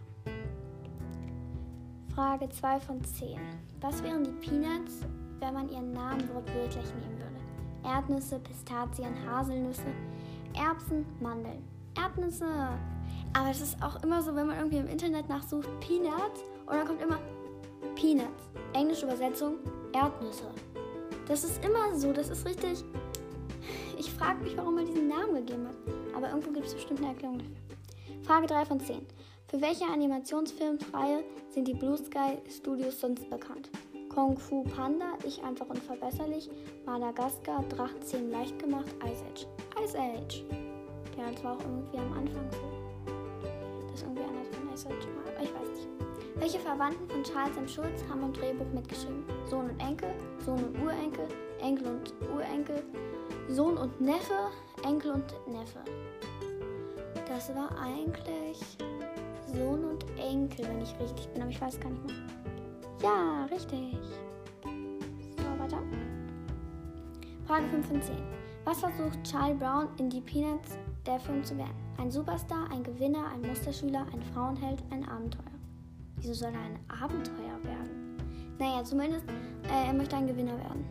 Frage 2.13 2.50
2 2.50 2.79
von 2.82 3.03
10. 3.03 3.39
Was 3.82 4.03
wären 4.03 4.24
die 4.24 4.48
Peanuts, 4.48 5.00
wenn 5.39 5.56
man 5.56 5.70
ihren 5.70 5.91
Namen 5.91 6.29
wortwörtlich 6.36 6.86
nehmen 6.86 7.17
würde? 7.17 7.96
Erdnüsse, 7.96 8.38
Pistazien, 8.38 9.15
Haselnüsse, 9.27 9.91
Erbsen, 10.53 11.03
Mandeln. 11.20 11.76
Erdnüsse. 11.98 12.46
Aber 13.34 13.50
es 13.51 13.62
ist 13.62 13.82
auch 13.82 14.01
immer 14.04 14.22
so, 14.22 14.36
wenn 14.36 14.48
man 14.48 14.58
irgendwie 14.58 14.77
im 14.77 14.88
Internet 14.88 15.30
nachsucht, 15.30 15.68
Peanuts 15.80 16.42
und 16.66 16.74
dann 16.74 16.88
kommt 16.88 17.01
immer 17.01 17.20
Peanuts. 17.96 18.50
Englische 18.74 19.06
Übersetzung, 19.06 19.56
Erdnüsse. 19.94 20.50
Das 21.27 21.44
ist 21.44 21.63
immer 21.63 21.96
so, 21.96 22.13
das 22.13 22.30
ist 22.30 22.46
richtig. 22.46 22.84
Ich 23.98 24.12
frage 24.12 24.44
mich, 24.44 24.56
warum 24.56 24.77
er 24.77 24.86
diesen 24.86 25.08
Namen 25.08 25.36
gegeben 25.36 25.68
hat. 25.68 25.75
Aber 26.16 26.30
irgendwo 26.30 26.51
gibt 26.51 26.68
es 26.68 26.74
bestimmt 26.74 27.00
eine 27.00 27.10
Erklärung 27.10 27.39
dafür. 27.39 28.24
Frage 28.24 28.48
3 28.48 28.66
von 28.66 28.80
10. 28.80 29.06
Für 29.48 29.62
welche 29.62 29.86
Animationsfilmreihe 29.86 31.24
sind 31.50 31.68
die 31.68 31.74
Blue 31.74 31.98
Sky 31.98 32.38
Studios 32.50 33.00
sonst 33.00 33.30
bekannt? 33.30 33.70
Kung 34.13 34.38
Fu 34.38 34.63
Panda, 34.63 35.13
Ich 35.25 35.44
einfach 35.44 35.68
unverbesserlich, 35.70 36.50
Madagaskar, 36.86 37.63
Drachen 37.70 38.01
10 38.01 38.32
leicht 38.32 38.60
gemacht, 38.60 38.94
Ice 39.06 39.24
Age. 39.32 39.48
Ice 39.84 39.98
Age. 39.98 40.66
Ja, 41.17 41.31
das 41.31 41.43
war 41.43 41.53
auch 41.53 41.62
irgendwie 41.62 41.97
am 41.97 42.13
Anfang 42.13 42.45
so. 42.51 43.12
Das 43.91 44.03
irgendwie 44.03 44.21
anders 44.21 44.47
von 44.50 44.93
ich 45.41 45.53
weiß 45.53 45.69
nicht. 45.69 45.88
Welche 46.36 46.59
Verwandten 46.59 47.09
von 47.09 47.24
Charles 47.24 47.57
M. 47.57 47.67
Schulz 47.67 48.03
haben 48.07 48.21
im 48.21 48.33
Drehbuch 48.33 48.71
mitgeschrieben? 48.71 49.24
Sohn 49.50 49.69
und 49.71 49.79
Enkel, 49.79 50.09
Sohn 50.45 50.63
und 50.63 50.79
Urenkel, 50.79 51.27
Enkel 51.59 51.88
und 51.88 52.13
Urenkel, 52.31 52.83
Sohn 53.50 53.77
und 53.77 54.00
Neffe, 54.00 54.51
Enkel 54.83 55.12
und 55.12 55.25
Neffe. 55.47 55.79
das 57.27 57.53
war 57.55 57.71
eigentlich 57.79 58.59
Sohn 59.47 59.83
und 59.83 60.05
Enkel, 60.19 60.67
wenn 60.67 60.81
ich 60.81 60.93
richtig 61.00 61.27
bin, 61.29 61.41
aber 61.41 61.51
ich 61.51 61.62
weiß 61.62 61.79
gar 61.79 61.89
nicht 61.89 62.05
mehr. 62.05 62.15
Ja, 63.01 63.45
richtig. 63.45 63.97
So, 64.63 65.59
weiter. 65.59 65.81
Frage 67.47 67.67
5 67.69 67.88
von 67.88 68.01
10. 68.01 68.15
Was 68.65 68.79
versucht 68.81 69.24
Charlie 69.24 69.55
Brown 69.55 69.88
in 69.97 70.09
die 70.09 70.21
Peanuts 70.21 70.77
der 71.08 71.20
Film 71.20 71.44
zu 71.44 71.58
werden? 71.58 71.76
Ein 71.98 72.12
Superstar, 72.12 72.70
ein 72.72 72.84
Gewinner, 72.84 73.26
ein 73.34 73.42
Musterschüler, 73.42 74.06
ein 74.14 74.22
Frauenheld, 74.34 74.84
ein 74.92 75.08
Abenteuer. 75.08 75.44
Wieso 76.18 76.34
soll 76.34 76.52
er 76.54 76.60
ein 76.60 76.80
Abenteuer 77.02 77.64
werden? 77.64 78.18
Naja, 78.60 78.84
zumindest 78.84 79.24
äh, 79.70 79.88
er 79.88 79.94
möchte 79.94 80.16
ein 80.16 80.28
Gewinner 80.28 80.58
werden. 80.58 80.86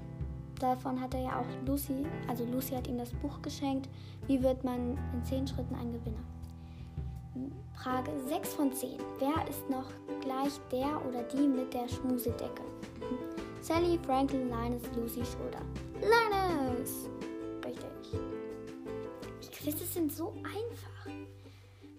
Davon 0.59 1.01
hat 1.01 1.13
er 1.15 1.21
ja 1.21 1.39
auch 1.39 1.67
Lucy, 1.67 2.07
also 2.29 2.45
Lucy 2.45 2.75
hat 2.75 2.89
ihm 2.89 2.97
das 2.99 3.11
Buch 3.11 3.43
geschenkt. 3.43 3.89
Wie 4.27 4.43
wird 4.43 4.65
man 4.65 4.97
in 5.13 5.25
10 5.25 5.47
Schritten 5.47 5.75
ein 5.75 5.93
Gewinner? 5.93 7.53
Frage 7.75 8.11
6 8.27 8.55
von 8.55 8.73
10. 8.73 8.99
Wer 9.19 9.49
ist 9.49 9.69
noch 9.69 9.91
gleich 10.21 10.59
der 10.73 11.05
oder 11.07 11.23
die 11.25 11.47
mit 11.47 11.75
der 11.75 11.87
Schmusedecke? 11.89 12.63
Sally, 13.61 13.99
Franklin, 14.07 14.49
Linus, 14.49 14.83
Lucy, 14.97 15.23
Schröder. 15.25 15.61
Linus! 16.01 17.11
Quizzes 19.67 19.95
sind 19.95 20.13
so 20.13 20.33
einfach. 20.45 21.11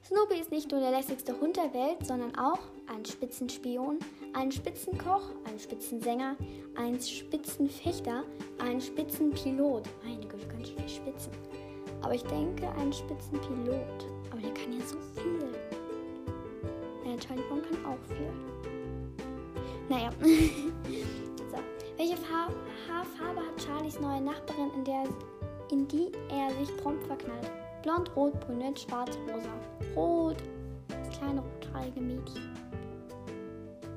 Snoopy 0.05 0.39
ist 0.39 0.51
nicht 0.51 0.71
nur 0.71 0.79
der 0.79 0.91
lässigste 0.91 1.37
Hund 1.37 1.57
der 1.57 1.73
Welt, 1.73 1.97
sondern 2.07 2.33
auch 2.37 2.59
ein 2.87 3.03
Spitzenspion, 3.03 3.99
ein 4.31 4.53
Spitzenkoch, 4.53 5.31
ein 5.43 5.59
Spitzensänger, 5.59 6.37
ein 6.77 6.97
Spitzenfechter, 7.01 8.23
ein 8.59 8.79
Spitzenpilot. 8.79 9.83
Meine 10.01 10.25
Güte, 10.25 10.47
ganz 10.47 10.69
schön 10.69 10.87
Spitzen. 10.87 11.33
Aber 12.01 12.13
ich 12.13 12.23
denke, 12.23 12.69
ein 12.79 12.93
Spitzenpilot. 12.93 14.05
Aber 14.31 14.39
der 14.39 14.53
kann 14.53 14.71
ja 14.71 14.85
so 14.85 14.95
viel. 15.15 15.49
Charlie 17.19 17.43
Brown 17.49 17.61
kann 17.63 17.85
auch 17.85 17.97
viel. 18.07 18.31
Naja. 19.89 20.09
so. 21.51 21.57
Welche 21.97 22.15
Farbe, 22.15 22.55
Haarfarbe 22.87 23.41
hat 23.41 23.61
Charlies 23.61 23.99
neue 23.99 24.21
Nachbarin, 24.21 24.71
in, 24.73 24.85
der, 24.85 25.03
in 25.71 25.87
die 25.87 26.11
er 26.29 26.49
sich 26.59 26.75
prompt 26.77 27.05
verknallt? 27.05 27.51
Blond, 27.83 28.15
rot, 28.15 28.39
brünett, 28.41 28.79
schwarz, 28.79 29.17
rosa. 29.27 29.49
Rot. 29.95 30.37
Das 30.87 31.17
kleine 31.17 31.41
rothaarige 31.41 32.01
Mädchen. 32.01 32.49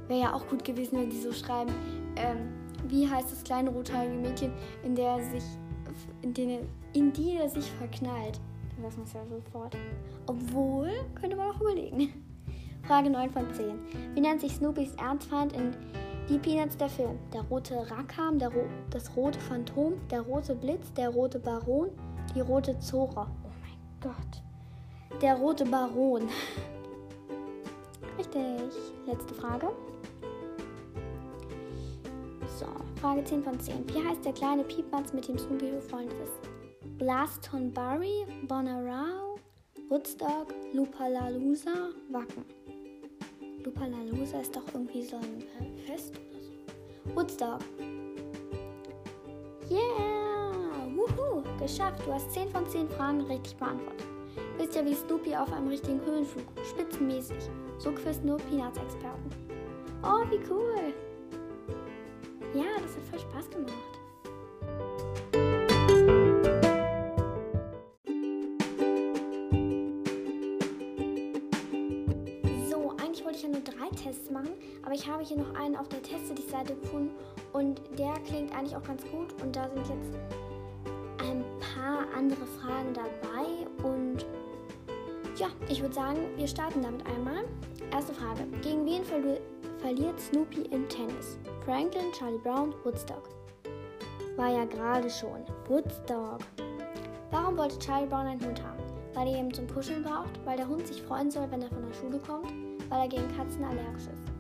Wäre 0.08 0.20
ja 0.20 0.34
auch 0.34 0.46
gut 0.48 0.64
gewesen, 0.64 0.98
wenn 0.98 1.10
sie 1.10 1.20
so 1.20 1.32
schreiben. 1.32 1.72
Ähm, 2.16 2.52
wie 2.88 3.08
heißt 3.08 3.30
das 3.30 3.44
kleine 3.44 3.70
rothaarige 3.70 4.16
Mädchen, 4.16 4.52
in 4.82 4.94
der 4.94 5.20
sich, 5.30 5.44
in, 6.22 6.34
den, 6.34 6.68
in 6.92 7.12
die 7.12 7.36
er 7.36 7.48
sich 7.48 7.70
verknallt? 7.72 8.40
Dann 8.74 8.84
weiß 8.84 8.96
man 8.96 9.06
es 9.06 9.12
ja 9.12 9.20
sofort. 9.26 9.76
Obwohl, 10.26 10.90
könnte 11.14 11.36
man 11.36 11.50
auch 11.50 11.60
überlegen. 11.60 12.12
Frage 12.82 13.10
9 13.10 13.30
von 13.30 13.52
10. 13.54 13.78
Wie 14.14 14.20
nennt 14.20 14.40
sich 14.40 14.52
Snoopys 14.52 14.94
Erzfeind 14.94 15.52
in 15.52 15.74
Die 16.28 16.38
Peanuts 16.38 16.76
der 16.76 16.88
Film? 16.88 17.18
Der 17.32 17.42
rote 17.42 17.90
Rackham, 17.90 18.38
der 18.38 18.52
Ro 18.52 18.64
das 18.90 19.16
rote 19.16 19.40
Phantom, 19.40 19.94
der 20.10 20.20
rote 20.20 20.54
Blitz, 20.54 20.92
der 20.94 21.08
rote 21.10 21.38
Baron, 21.38 21.90
die 22.34 22.40
rote 22.40 22.78
Zora. 22.78 23.26
Oh 23.44 23.50
mein 23.60 23.78
Gott. 24.00 25.20
Der 25.20 25.34
rote 25.34 25.64
Baron. 25.64 26.28
Richtig. 28.18 28.76
Letzte 29.06 29.34
Frage. 29.34 29.68
So, 32.58 32.66
Frage 33.00 33.24
10 33.24 33.42
von 33.42 33.58
10. 33.58 33.88
Wie 33.88 34.06
heißt 34.06 34.24
der 34.24 34.32
kleine 34.32 34.64
Piepmatz, 34.64 35.12
mit 35.12 35.26
dem 35.26 35.38
Snoopy 35.38 35.70
befreundet 35.70 36.14
ist? 36.22 36.98
Blastonbury, 36.98 38.26
Bonnaroo, 38.46 39.38
Woodstock, 39.88 40.54
Lupalalusa, 40.74 41.88
Wacken. 42.10 42.44
Lupalalusa 43.64 44.40
ist 44.40 44.54
doch 44.54 44.62
irgendwie 44.72 45.02
so 45.02 45.16
ein 45.16 45.42
Fest 45.80 46.14
oder 46.16 46.40
so. 46.40 47.16
Woodstock. 47.16 47.60
Yeah! 49.68 50.86
Wuhu! 50.94 51.42
Geschafft! 51.58 52.06
Du 52.06 52.12
hast 52.12 52.30
10 52.32 52.50
von 52.50 52.68
10 52.68 52.88
Fragen 52.88 53.20
richtig 53.22 53.56
beantwortet. 53.56 54.06
Wisst 54.58 54.76
ihr, 54.76 54.84
wie 54.84 54.94
Snoopy 54.94 55.34
auf 55.34 55.52
einem 55.52 55.68
richtigen 55.68 56.04
Höhenflug, 56.04 56.44
spitzenmäßig. 56.68 57.38
So 57.78 57.92
quiz 57.92 58.20
nur 58.22 58.36
Peanuts-Experten. 58.38 59.30
Oh, 60.02 60.24
wie 60.30 60.40
cool! 60.50 60.92
Ja, 62.54 62.80
das 62.82 62.96
hat 62.96 63.04
voll 63.10 63.20
Spaß 63.20 63.50
gemacht. 63.50 63.99
Tests 74.10 74.30
machen, 74.30 74.50
aber 74.82 74.92
ich 74.92 75.08
habe 75.08 75.22
hier 75.22 75.36
noch 75.36 75.54
einen 75.54 75.76
auf 75.76 75.88
der 75.88 76.02
Teste 76.02 76.34
die 76.34 76.42
Seite 76.42 76.74
gefunden 76.74 77.14
und 77.52 77.80
der 77.96 78.14
klingt 78.26 78.52
eigentlich 78.52 78.74
auch 78.74 78.82
ganz 78.82 79.02
gut 79.04 79.40
und 79.40 79.54
da 79.54 79.68
sind 79.68 79.86
jetzt 79.88 80.18
ein 81.18 81.44
paar 81.60 82.04
andere 82.16 82.44
Fragen 82.44 82.92
dabei 82.92 83.88
und 83.88 84.26
ja, 85.36 85.46
ich 85.68 85.80
würde 85.80 85.94
sagen, 85.94 86.18
wir 86.36 86.48
starten 86.48 86.82
damit 86.82 87.06
einmal. 87.06 87.44
Erste 87.92 88.12
Frage. 88.12 88.46
Gegen 88.62 88.84
wen 88.84 89.04
verli 89.04 89.38
verliert 89.78 90.20
Snoopy 90.20 90.62
im 90.72 90.88
Tennis? 90.88 91.38
Franklin, 91.64 92.12
Charlie 92.12 92.38
Brown, 92.38 92.74
Woodstock. 92.82 93.28
War 94.36 94.50
ja 94.50 94.64
gerade 94.64 95.08
schon. 95.08 95.44
Woodstock. 95.68 96.40
Warum 97.30 97.56
wollte 97.56 97.78
Charlie 97.78 98.08
Brown 98.08 98.26
einen 98.26 98.44
Hund 98.44 98.60
haben? 98.62 98.82
Weil 99.14 99.28
er 99.28 99.38
ihn 99.38 99.54
zum 99.54 99.68
Kuscheln 99.68 100.02
braucht, 100.02 100.44
weil 100.44 100.56
der 100.56 100.68
Hund 100.68 100.86
sich 100.86 101.00
freuen 101.00 101.30
soll, 101.30 101.46
wenn 101.50 101.62
er 101.62 101.68
von 101.68 101.86
der 101.86 101.94
Schule 101.94 102.18
kommt, 102.18 102.52
weil 102.90 103.00
er 103.00 103.08
gegen 103.08 103.36
Katzen 103.36 103.64
allergisch 103.64 104.08
ist. 104.12 104.30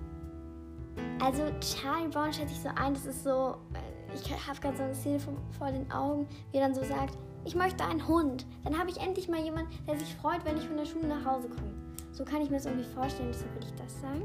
Also 1.20 1.44
Charlie 1.60 2.08
Brown 2.08 2.32
stellt 2.32 2.50
sich 2.50 2.60
so 2.60 2.68
ein, 2.68 2.92
das 2.92 3.06
ist 3.06 3.24
so, 3.24 3.56
äh, 3.74 4.14
ich 4.14 4.30
habe 4.46 4.60
gerade 4.60 4.76
so 4.76 4.82
eine 4.82 4.94
Szene 4.94 5.18
vor 5.58 5.70
den 5.70 5.90
Augen, 5.90 6.28
wie 6.50 6.58
er 6.58 6.66
dann 6.66 6.74
so 6.74 6.82
sagt, 6.84 7.16
ich 7.44 7.54
möchte 7.54 7.84
einen 7.84 8.06
Hund. 8.06 8.44
Dann 8.64 8.78
habe 8.78 8.90
ich 8.90 8.98
endlich 8.98 9.28
mal 9.28 9.40
jemanden, 9.40 9.72
der 9.86 9.98
sich 9.98 10.14
freut, 10.16 10.44
wenn 10.44 10.58
ich 10.58 10.66
von 10.66 10.76
der 10.76 10.84
Schule 10.84 11.06
nach 11.08 11.24
Hause 11.24 11.48
komme. 11.48 11.72
So 12.12 12.24
kann 12.24 12.42
ich 12.42 12.50
mir 12.50 12.56
das 12.56 12.66
irgendwie 12.66 12.88
vorstellen, 12.88 13.30
deshalb 13.32 13.52
würde 13.54 13.66
ich 13.66 13.74
das 13.74 14.00
sagen. 14.00 14.24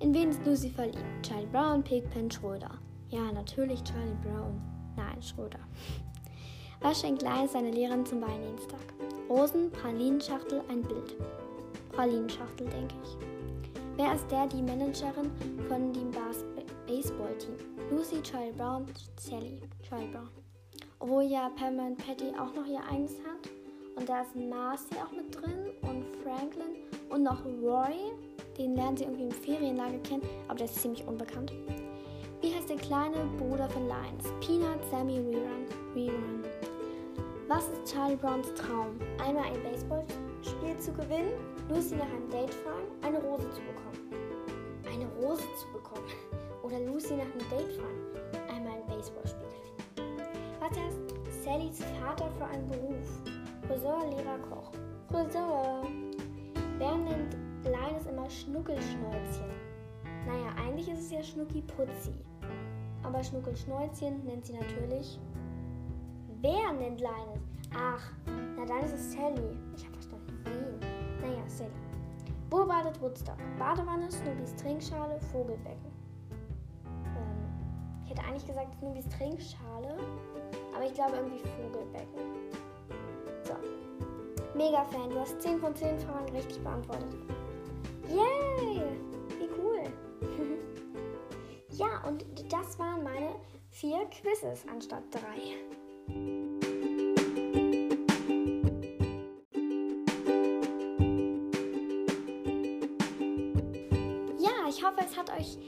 In 0.00 0.12
wen 0.12 0.30
ist 0.30 0.44
Lucy 0.44 0.70
verliebt? 0.70 1.04
Charlie 1.22 1.46
Brown, 1.46 1.82
Pigpen, 1.82 2.28
Schröder. 2.30 2.70
Ja, 3.08 3.30
natürlich 3.32 3.84
Charlie 3.84 4.16
Brown. 4.24 4.60
Nein, 4.96 5.22
Schröder. 5.22 5.60
Was 6.80 7.00
schenkt 7.00 7.22
Linus 7.22 7.52
seine 7.52 7.70
Lehrerin 7.70 8.04
zum 8.04 8.20
Valentinstag? 8.20 8.80
Rosen, 9.28 9.70
Pralinenschachtel, 9.70 10.62
ein 10.68 10.82
Bild. 10.82 11.14
Pralinenschachtel, 11.92 12.66
denke 12.68 12.94
ich. 13.02 13.16
Wer 13.96 14.14
ist 14.14 14.30
der, 14.30 14.46
die 14.46 14.62
Managerin 14.62 15.30
von 15.68 15.92
dem 15.92 16.10
Baseballteam? 16.86 17.56
Lucy, 17.90 18.22
Charlie 18.22 18.52
Brown, 18.52 18.86
Sally, 19.18 19.60
Charlie 19.86 20.08
Brown. 20.08 20.28
Obwohl 20.98 21.24
ja 21.24 21.50
Pam 21.56 21.78
und 21.78 21.98
Patty 21.98 22.32
auch 22.38 22.54
noch 22.54 22.66
ihr 22.66 22.80
eigenes 22.90 23.18
hat. 23.18 23.50
Und 23.96 24.08
da 24.08 24.22
ist 24.22 24.34
Marcy 24.34 24.94
auch 24.96 25.12
mit 25.12 25.34
drin 25.34 25.70
und 25.82 26.04
Franklin 26.22 26.76
und 27.10 27.22
noch 27.22 27.44
Roy. 27.44 28.12
Den 28.56 28.74
lernen 28.74 28.96
sie 28.96 29.04
irgendwie 29.04 29.24
im 29.24 29.30
Ferienlager 29.30 29.98
kennen, 29.98 30.22
aber 30.48 30.58
der 30.58 30.66
ist 30.66 30.80
ziemlich 30.80 31.06
unbekannt. 31.06 31.52
Wie 32.40 32.54
heißt 32.54 32.70
der 32.70 32.76
kleine 32.76 33.24
Bruder 33.38 33.68
von 33.68 33.86
Lions? 33.86 34.32
Peanut, 34.40 34.82
Sammy, 34.90 35.18
Rerun. 35.18 35.66
Rerun. 35.94 36.42
Was 37.48 37.68
ist 37.68 37.92
Charlie 37.92 38.16
Browns 38.16 38.52
Traum? 38.54 38.98
Einmal 39.22 39.44
ein 39.44 39.62
Baseballspiel 39.62 40.78
zu 40.78 40.92
gewinnen, 40.92 41.32
Lucy 41.72 41.94
nach 41.96 42.04
einem 42.04 42.28
Date 42.28 42.52
fragen, 42.52 42.84
eine 43.00 43.18
Rose 43.18 43.48
zu 43.50 43.62
bekommen. 43.62 44.12
Eine 44.92 45.06
Rose 45.16 45.42
zu 45.58 45.72
bekommen. 45.72 46.06
Oder 46.62 46.80
Lucy 46.80 47.14
nach 47.16 47.24
einem 47.24 47.48
Date 47.48 47.72
fragen, 47.80 48.54
einmal 48.54 48.74
ein 48.74 48.86
Baseballspiel 48.86 49.46
gewinnen. 49.96 50.20
Was 50.60 50.78
heißt 50.78 51.42
Sallys 51.42 51.82
Vater 51.98 52.30
für 52.36 52.44
einen 52.44 52.68
Beruf? 52.68 53.22
Friseur, 53.66 54.00
Lehrer, 54.10 54.38
Koch. 54.50 54.70
Friseur. 55.08 55.86
Wer 56.76 56.94
nennt 56.94 57.36
Linus 57.64 58.06
immer 58.06 58.28
Schnuckelschnäuzchen? 58.28 59.50
Naja, 60.26 60.54
eigentlich 60.62 60.90
ist 60.90 61.00
es 61.00 61.10
ja 61.10 61.22
Schnucki 61.22 61.62
Putzi. 61.62 62.12
Aber 63.02 63.24
Schnuckelschnäuzchen 63.24 64.22
nennt 64.24 64.44
sie 64.44 64.52
natürlich. 64.52 65.18
Wer 66.42 66.72
nennt 66.74 67.00
Linus? 67.00 67.40
Ach, 67.74 68.12
na 68.58 68.66
dann 68.66 68.84
ist 68.84 68.92
es 68.92 69.12
Sally. 69.12 69.56
Ich? 69.74 69.91
Naja, 71.22 71.48
Sally. 71.48 71.70
Wo 72.50 72.66
badet 72.66 73.00
Woodstock? 73.00 73.38
Badewanne, 73.58 74.10
Snoopys 74.10 74.54
Trinkschale, 74.56 75.18
Vogelbecken. 75.32 75.90
Ähm, 76.84 78.02
ich 78.04 78.10
hätte 78.10 78.22
eigentlich 78.24 78.46
gesagt 78.46 78.74
Snoopys 78.78 79.08
Trinkschale, 79.08 79.96
aber 80.74 80.84
ich 80.84 80.92
glaube 80.92 81.16
irgendwie 81.16 81.38
Vogelbecken. 81.38 82.20
So. 83.44 83.54
Mega 84.54 84.84
Fan, 84.84 85.10
du 85.10 85.20
hast 85.20 85.40
10 85.40 85.60
von 85.60 85.74
10 85.74 85.98
Fragen 86.00 86.28
richtig 86.34 86.60
beantwortet. 86.62 87.14
Yay! 88.08 88.82
Wie 89.38 89.48
cool. 89.58 89.84
ja, 91.70 92.02
und 92.06 92.24
das 92.52 92.78
waren 92.78 93.02
meine 93.02 93.36
vier 93.70 94.04
Quizzes 94.10 94.66
anstatt 94.68 95.04
drei. 95.10 96.51
Es 105.12 105.18
hat 105.18 105.30
euch 105.38 105.58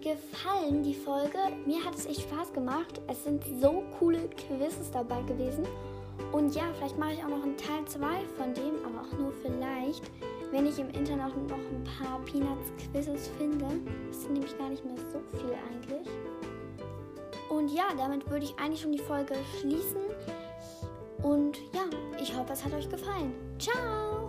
gefallen, 0.00 0.82
die 0.82 0.94
Folge. 0.94 1.38
Mir 1.66 1.84
hat 1.84 1.94
es 1.94 2.06
echt 2.06 2.22
Spaß 2.22 2.52
gemacht. 2.52 3.00
Es 3.06 3.24
sind 3.24 3.44
so 3.60 3.84
coole 3.98 4.28
Quizzes 4.30 4.90
dabei 4.90 5.22
gewesen. 5.22 5.66
Und 6.32 6.54
ja, 6.54 6.64
vielleicht 6.76 6.98
mache 6.98 7.12
ich 7.12 7.24
auch 7.24 7.28
noch 7.28 7.42
einen 7.42 7.56
Teil 7.56 7.84
2 7.86 8.00
von 8.36 8.54
dem, 8.54 8.74
aber 8.84 9.02
auch 9.02 9.18
nur 9.18 9.32
vielleicht, 9.40 10.02
wenn 10.50 10.66
ich 10.66 10.78
im 10.78 10.90
Internet 10.90 11.36
noch 11.48 11.58
ein 11.58 11.84
paar 11.84 12.20
Peanuts-Quizzes 12.24 13.30
finde. 13.38 13.66
Das 14.08 14.22
sind 14.22 14.32
nämlich 14.32 14.58
gar 14.58 14.68
nicht 14.68 14.84
mehr 14.84 14.96
so 14.96 15.20
viel 15.38 15.54
eigentlich. 15.54 16.08
Und 17.48 17.72
ja, 17.72 17.84
damit 17.96 18.28
würde 18.28 18.46
ich 18.46 18.58
eigentlich 18.58 18.80
schon 18.80 18.92
die 18.92 18.98
Folge 18.98 19.34
schließen. 19.60 20.00
Und 21.22 21.58
ja, 21.72 21.84
ich 22.20 22.36
hoffe, 22.36 22.52
es 22.52 22.64
hat 22.64 22.74
euch 22.74 22.88
gefallen. 22.88 23.32
Ciao! 23.58 24.27